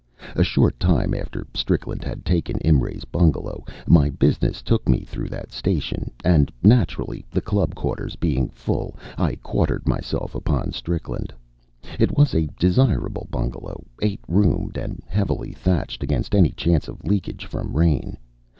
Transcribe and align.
A 0.35 0.41
short 0.43 0.79
time 0.79 1.13
after 1.13 1.45
Strickland 1.53 2.03
had 2.03 2.25
taken 2.25 2.57
Imray's 2.65 3.05
bungalow, 3.05 3.63
my 3.85 4.09
business 4.09 4.63
took 4.63 4.89
me 4.89 5.01
through 5.03 5.29
that 5.29 5.51
station, 5.51 6.09
and 6.25 6.51
naturally, 6.63 7.23
the 7.29 7.39
club 7.39 7.75
quarters 7.75 8.15
being 8.15 8.49
full, 8.49 8.97
I 9.15 9.35
quartered 9.35 9.87
myself 9.87 10.33
upon 10.33 10.71
Strickland. 10.71 11.31
It 11.99 12.17
was 12.17 12.33
a 12.33 12.47
desirable 12.57 13.27
bungalow, 13.29 13.85
eight 14.01 14.21
roomed, 14.27 14.75
and 14.75 15.03
heavily 15.05 15.51
thatched 15.51 16.01
against 16.01 16.33
any 16.33 16.49
chance 16.49 16.87
of 16.87 17.03
leakage 17.03 17.45
from 17.45 17.77
rain. 17.77 18.17